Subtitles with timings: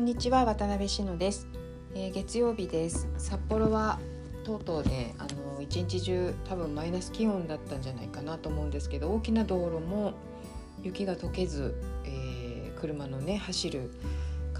[0.00, 1.46] んにちは渡辺志乃です、
[1.94, 3.06] えー、月曜日です。
[3.18, 3.98] 札幌は
[4.44, 10.14] とうとうねあの一日中多分マイナス気温だったんじゃないかなと思うんですけど大きな道路も
[10.82, 11.74] 雪が溶けず、
[12.06, 13.90] えー、車のね走る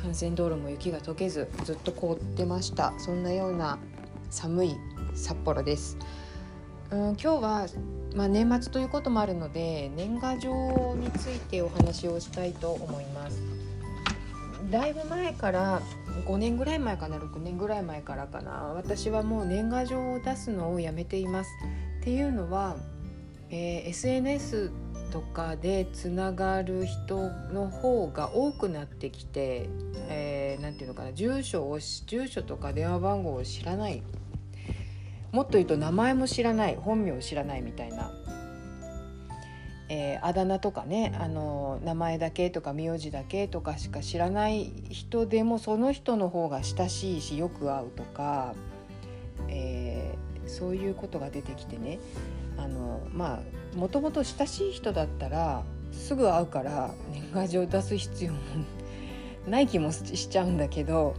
[0.04, 2.92] 幹線道路も雪が溶けずずっと凍ってました。
[2.98, 3.78] そんなような
[4.28, 4.76] 寒い
[5.14, 5.96] 札幌です。
[6.90, 7.66] うん今日は
[8.14, 13.49] まあ、年末ということもあるので年賀状についてお話をしたいと思います。
[14.70, 15.82] だいぶ前から
[16.26, 21.50] 5年ぐらい前かな6年ぐらい前からかな私はもう年賀状を出すのをやめています。
[22.00, 22.76] っていうのは、
[23.50, 24.70] えー、SNS
[25.10, 34.02] とかでつながる人の方が多くなってきて何、えー、て言うのかな住所を住所とか電話番号を知らない。
[35.32, 38.12] もっと言うと名前も知らない本名を知らないみたいな、
[39.92, 48.54] えー、あだ名とかねあの名前だけとか名字だけとかしか知らない人でもその人の方が親しいしよく会うとか、
[49.48, 51.98] えー、そういうことが出てきてね。
[52.56, 53.40] あのま
[53.74, 55.62] あもともと親しい人だったら
[55.92, 58.38] すぐ会うから年賀状出す必要も
[59.48, 61.14] ない気もしちゃうんだけど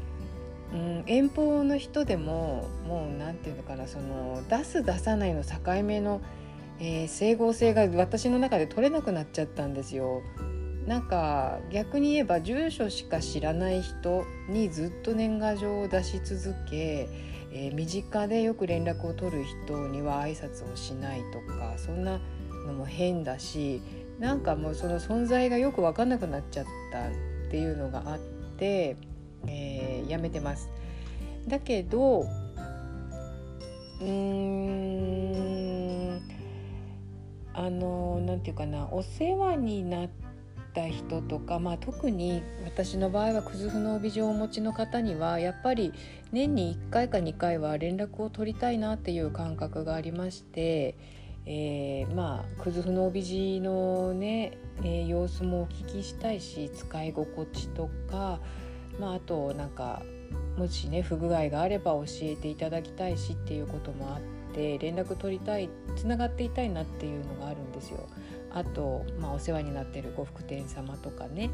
[0.73, 6.21] うん、遠方の人でももう何て言うのかなその出す出さないの境目の、
[6.81, 10.21] えー、整合性が私の中で取れなくなっちゃったんですよ。
[10.85, 17.07] なんか逆に言えば住所しか知らない人にずっと年賀状を出し続け、
[17.53, 22.19] えー、身近でよく連絡を取る人には挨拶をしないとかそんな
[22.65, 23.79] のも変だし
[24.19, 27.11] なんかもうその存在がよく分かんなくなっちゃったっ
[27.51, 28.19] ていうのがあっ
[28.57, 28.97] て。
[29.47, 30.69] えー、やめてます。
[31.47, 35.20] だけどうーん
[37.65, 40.09] あの何て言うかなお世話になっ
[40.73, 45.93] た人とか、まあ、特に私の場合はクズフの帯状をお持ちの方にはやっぱり
[46.31, 50.95] 年に1回か2回は連絡を取りたいなっていう感覚がありまして。
[51.47, 58.39] えー、まあクズフの帯地のね、えー、様子もお聞きしたいし使い心地とか
[58.99, 60.01] まあ、あとなんか
[60.57, 64.21] もしね不具合があれば教えていただきたいしっていうこともあっ
[64.53, 68.07] て連絡取りたいつながっていたいなっていうのがあるんですよ。
[68.53, 71.49] あと、まあ、お世話になってる呉服店様とかね。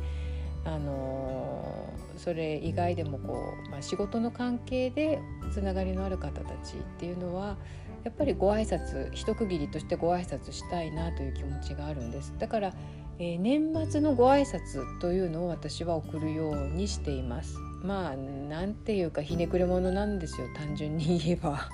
[0.65, 5.21] あのー、それ以外でもこう、まあ、仕事の関係で
[5.53, 7.55] つながりのある方たちっていうのは
[8.03, 12.33] やっぱりご挨拶一区切りとしてご挨拶したいなという気持ちがあるんです。
[12.37, 12.73] だから
[13.19, 17.57] えー、年末のご挨拶というのを私は送るようにしています。
[17.83, 20.47] まあなんていうかひねくれ者なんですよ。
[20.55, 21.67] 単純に言えば。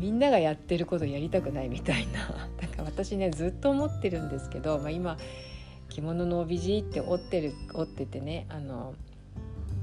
[0.00, 2.48] みんながやってることやりたくないみたいな。
[2.58, 5.18] だか私ねずっと思ってるんですけど、まあ、今
[5.90, 8.94] 着物の帯地って折ってる折っててねあの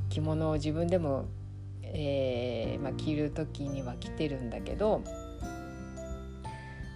[0.09, 1.25] 着物を自分でも、
[1.83, 5.03] えーまあ、着る時には着てるんだけど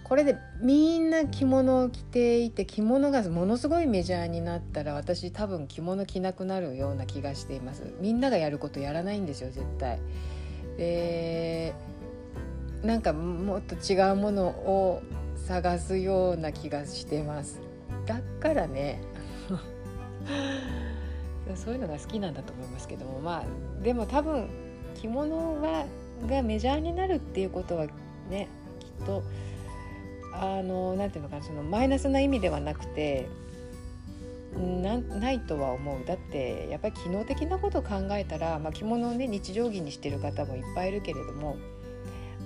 [0.02, 7.84] これでみんな着物を着ていて着物がものすごいメジャーになったら私多分着物着なくなるような気がしています。
[8.00, 10.00] みんながやることやらないんですよ絶対。
[10.76, 11.74] で
[12.82, 15.02] なんかもっと違うものを
[15.46, 17.60] 探すような気がしてます。
[18.06, 19.00] だからね。
[21.56, 24.48] そういうのが好きなんだと思いますけどもまあでも多分
[24.94, 25.86] 着物は
[26.26, 27.86] がメジャーになるっていうことは
[28.30, 28.48] ね
[28.78, 29.22] きっと
[30.34, 33.28] あのなんていうのかなそのマイナスな意味ではなくて
[34.54, 36.06] なないとは思う。
[36.06, 41.56] だってやっぱり機能的なことを考えたら、まあ、着物をね日常着にしてる方もいっぱいいるけれども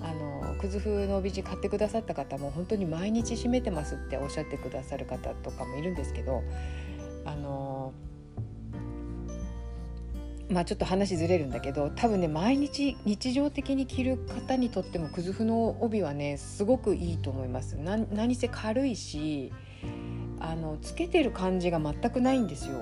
[0.03, 6.43] あのくず風の帯地買ってくださった方も本当に毎日締めてますっておっしゃってくださる方とかもいるんですけど
[7.25, 7.93] あの
[10.49, 17.75] まあちょっと話ずれるんだけど多分ね毎日日常的に着る方にとってもくずふの帯はねすごくいいと思います。
[17.75, 19.51] な何せ軽いし
[20.39, 22.75] あのつけてる感じが全くないんですよ。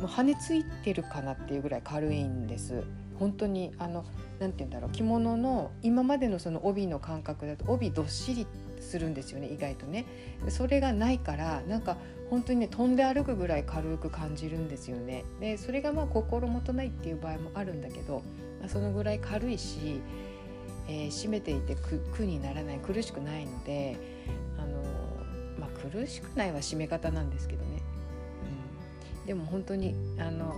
[0.00, 2.84] もう羽根ついてるかなっていうぐらい軽いんです。
[3.18, 4.04] 本当にあの
[4.38, 8.46] なんて言うんだろう着物の今までのその帯の感覚だと帯どっしり
[8.80, 10.04] するんですよね意外とね。
[10.48, 11.96] それがないからなんか
[12.30, 15.24] 本当にね飛んで歩くぐらい軽く感じるんですよね。
[15.40, 18.22] でそれがまあ心もとないっていう場合もあるんだけど、
[18.60, 20.00] まあ、そのぐらい軽いし、
[20.88, 23.96] えー、締めていて苦にならない苦しくないので、
[24.58, 24.82] あの
[25.58, 27.82] まあ、苦しくないは締め方なんですけどね、
[29.20, 30.54] うん、でも本当にあの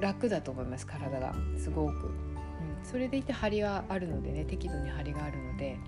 [0.00, 1.34] 楽だと思います体が。
[1.58, 2.12] すごく、うん、
[2.82, 5.78] それでいて張りはあるのでね適度に張りがあるので、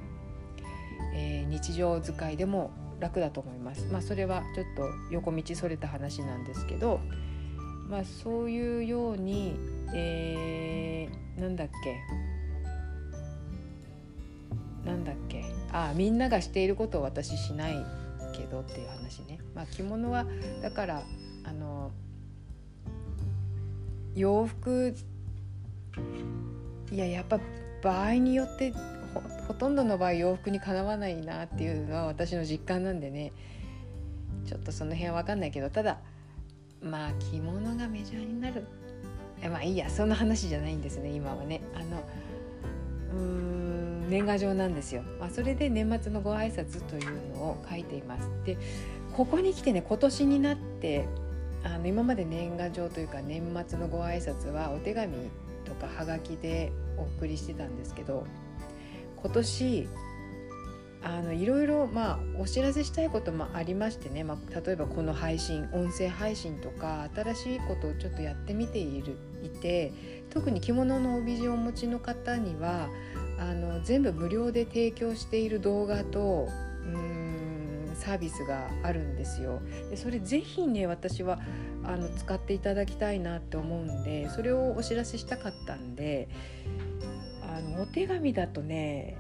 [1.15, 2.71] えー、日常使いでも
[3.01, 3.87] 楽だと思います。
[3.91, 7.01] まあ、それはちょっと横道それた話なんですけど、
[7.89, 9.57] まあそういうように、
[9.93, 12.01] えー、なんだっけ。
[14.89, 15.45] なんだっけ。
[15.73, 17.85] ああみんながしていることを私しない
[18.33, 19.39] けどっていう話ね。
[19.55, 20.27] まあ、着物は
[20.63, 21.03] だから
[21.45, 21.91] あの
[24.15, 24.95] 洋服
[26.91, 27.41] いややっぱ
[27.83, 28.73] 場合によって
[29.49, 33.33] ほとんどの場合洋服にかなわないなっていうのは私の実感なんでね。
[34.45, 35.99] ちょっとその辺は分かんないけどただ
[36.83, 38.65] まあ着物がメジャーになる。
[39.41, 41.61] えまあいいやそんな話じゃないんですね今はね。
[41.75, 42.03] あの
[43.15, 48.29] うーん年賀状なんですよ、まあ、それで年末のご挨拶というのを書いています。
[48.45, 48.59] で
[49.17, 51.07] ここに来てね今年になって
[51.65, 55.31] あの今まで年賀状というか年末のご挨拶はお手紙
[55.65, 58.27] とかはがきでお送りしてたんですけど
[59.17, 59.89] 今年
[61.05, 69.93] あのいろいろまあお知らせしたいこともありましてね、まあ、例えばこの配信音声配信とか新しいことをちょっとやってみているいて
[70.31, 72.89] 特に着物の帯地をお持ちの方には
[73.39, 76.49] あの全部無料で提供している動画と
[76.85, 77.22] うん
[78.03, 79.61] サービスがあるんですよ。
[79.89, 81.39] でそれぜひね私は
[81.85, 86.29] あの使っていただきたいなって思うんでそれをお知らせしたかったんで
[87.43, 89.19] あのお手紙だとね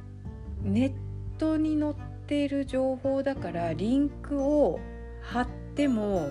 [0.63, 0.93] ネッ
[1.39, 1.95] トに載っ
[2.27, 4.81] ている情報だからリンクを
[5.23, 6.31] 貼っても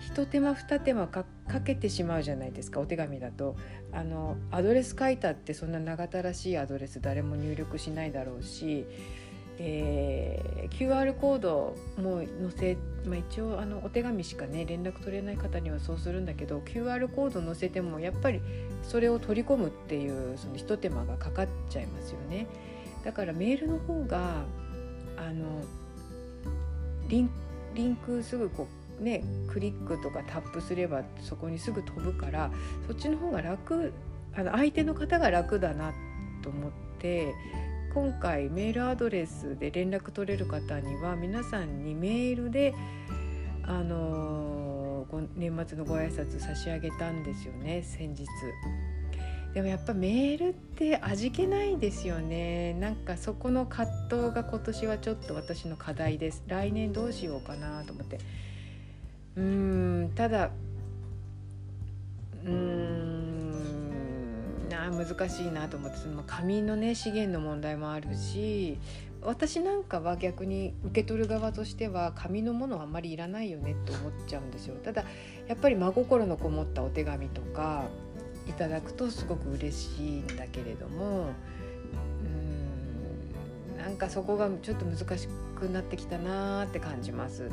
[0.00, 1.24] 一手間二手間か
[1.64, 3.56] けてしまうじゃないですかお手紙だと
[3.92, 8.86] あのアドレス書いたってそんな長たらしいアドレス誰も入力しないだろうし、
[9.60, 18.40] えー、QR コードも載せ、まあ、一応あのお手紙しかね連絡取れない方にはそうするんだけど QR コード載せてもやっぱり
[18.82, 22.46] それを取り込むっていうその一手間がかかっちゃいますよね。
[23.04, 24.44] だからメールの方が
[25.16, 25.62] あの
[27.08, 27.30] リン
[27.74, 28.68] リンクすぐこ
[29.00, 32.50] うねクリックとかタップすればそこにすぐ飛ぶから
[32.86, 33.92] そっちの方が楽
[34.34, 35.92] あの相手の方が楽だな
[36.42, 37.34] と思って
[37.94, 42.74] 今回メールアドレスで連絡取れる方には皆さんにメールで
[43.62, 45.06] あの
[45.36, 48.26] 年末のご挨拶差し上げたんですよね先日。
[49.54, 52.74] でもやっぱメールって味気ないですよね。
[52.74, 56.44] なんかそこの葛藤が今年はちょっと私の課題です。
[56.46, 58.18] 来年どうしようかなと思って。
[59.36, 60.50] うーんただ
[62.44, 63.07] うーん
[64.78, 68.78] な難しいなと思ってその紙のね資源の問題もあるし
[69.20, 75.04] 私なんかは逆に受け取る側としては紙のものはあんまりいらないよねって思っちゃうんですよただ
[75.48, 77.84] やっぱり真心のこもったお手紙とか
[78.46, 81.32] いただくとすごく嬉しいんだけれども
[82.22, 85.28] うんなんかそこがちょっと難し
[85.58, 87.50] くなってきたなって感じます。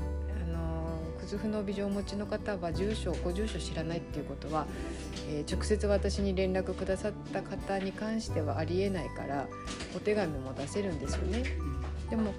[1.25, 4.67] あのくずふの帯状をお持ちの方は住所ご住所知らないっていうことは、
[5.27, 9.47] えー、直接私に連絡くださった方に関してはありえないから
[9.95, 11.43] お手紙も出せるんですよね。
[12.11, 12.33] でも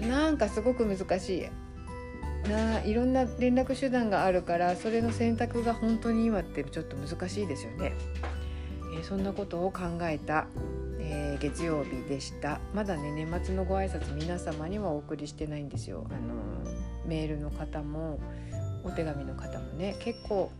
[0.00, 7.92] なんかすごく難しいないろんな連絡手段があるからそれの選択が本当に今ってちょっと難しいですよね。
[8.94, 10.46] えー、そんなことを考えた、
[11.00, 16.06] え、月曜日でしたまだね年末のご挨拶皆様にはお送りしてないんですよ。
[16.08, 16.77] あの
[17.08, 18.18] メールの方も
[18.84, 20.52] お手紙の方もね結構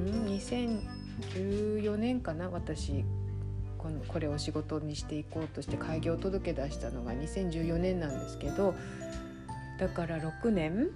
[0.00, 3.04] ん2014年かな私
[3.78, 8.74] このこれを仕事にしていこうとして開業届出したのが2014年なんですけど
[9.78, 10.90] だから6年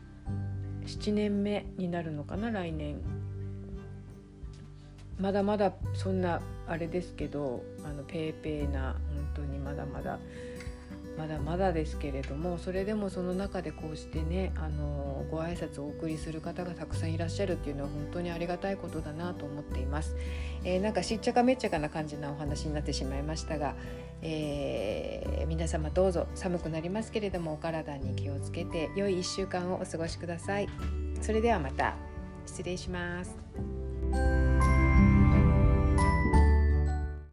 [0.87, 2.97] 7年目になるのかな来年。
[5.21, 10.19] まだまだそんなあれですけどあのペーペーな本当にまだまだ
[11.17, 20.17] まだまだですけれどもそれでもその中でこうしてねあのご挨拶をお送りする方がたくさんいらっしゃるっていうのは本当にありがたいことだなと思っています。
[20.64, 23.75] えー、なんかしっちゃかめっちゃかな感じなお話になってしまいましたが、
[24.23, 30.69] えー、皆様どうぞ寒くなりますけれどもお体に気をつけて良い1週間をお過ごしください。
[31.21, 31.97] それではまた
[32.47, 34.50] 失礼します。